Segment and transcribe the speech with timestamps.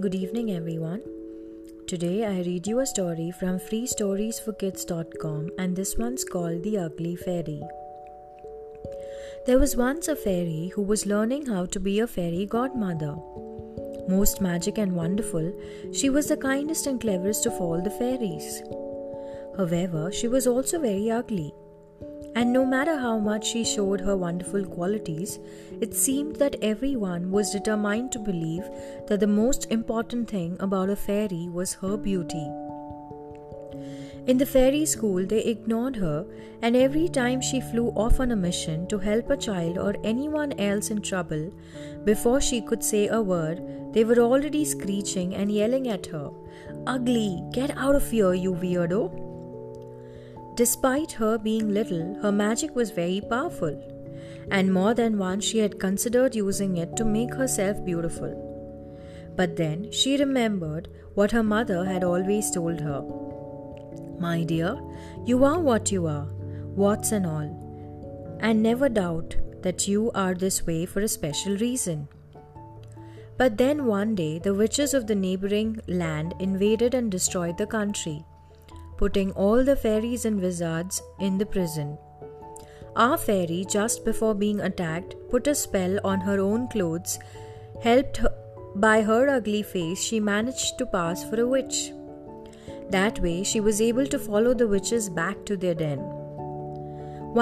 [0.00, 1.02] Good evening, everyone.
[1.86, 7.60] Today I read you a story from freestoriesforkids.com, and this one's called The Ugly Fairy.
[9.44, 13.14] There was once a fairy who was learning how to be a fairy godmother.
[14.08, 15.52] Most magic and wonderful,
[15.92, 18.62] she was the kindest and cleverest of all the fairies.
[19.58, 21.52] However, she was also very ugly.
[22.34, 25.38] And no matter how much she showed her wonderful qualities,
[25.80, 28.64] it seemed that everyone was determined to believe
[29.08, 32.46] that the most important thing about a fairy was her beauty.
[34.26, 36.26] In the fairy school, they ignored her,
[36.62, 40.52] and every time she flew off on a mission to help a child or anyone
[40.52, 41.50] else in trouble,
[42.04, 46.30] before she could say a word, they were already screeching and yelling at her,
[46.86, 49.29] Ugly, get out of here, you weirdo!
[50.60, 53.74] Despite her being little, her magic was very powerful,
[54.50, 58.34] and more than once she had considered using it to make herself beautiful.
[59.36, 63.00] But then she remembered what her mother had always told her
[64.18, 64.78] My dear,
[65.24, 66.28] you are what you are,
[66.82, 72.06] warts and all, and never doubt that you are this way for a special reason.
[73.38, 78.26] But then one day the witches of the neighboring land invaded and destroyed the country
[79.00, 81.96] putting all the fairies and wizards in the prison.
[82.96, 87.18] Our fairy, just before being attacked, put a spell on her own clothes.
[87.82, 88.20] Helped
[88.74, 91.92] by her ugly face, she managed to pass for a witch.
[92.90, 96.00] That way, she was able to follow the witches back to their den.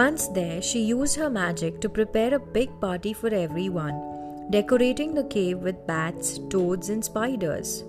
[0.00, 5.24] Once there, she used her magic to prepare a big party for everyone, decorating the
[5.24, 7.84] cave with bats, toads, and spiders.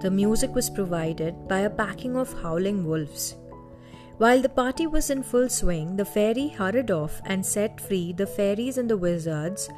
[0.00, 3.34] The music was provided by a packing of howling wolves.
[4.18, 8.26] While the party was in full swing, the fairy hurried off and set free the
[8.26, 9.68] fairies and the wizards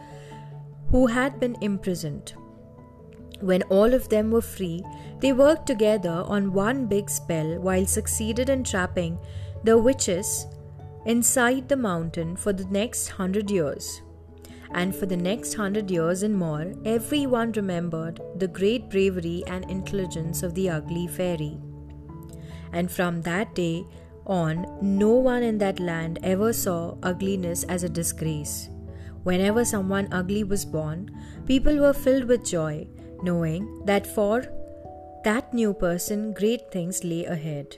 [0.91, 2.35] who had been imprisoned.
[3.41, 4.85] When all of them were free,
[5.21, 9.19] they worked together on one big spell while succeeded in trapping
[9.65, 10.47] the witches
[11.07, 14.03] inside the mountain for the next hundred years
[14.73, 20.43] and for the next hundred years and more, everyone remembered the great bravery and intelligence
[20.43, 21.59] of the ugly fairy.
[22.73, 23.85] And from that day
[24.27, 28.69] on, no one in that land ever saw ugliness as a disgrace.
[29.25, 31.11] Whenever someone ugly was born,
[31.47, 32.87] people were filled with joy,
[33.23, 34.45] knowing that for
[35.25, 37.77] that new person, great things lay ahead.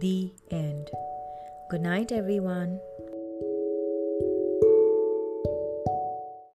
[0.00, 0.90] The end.
[1.70, 2.80] Good night, everyone.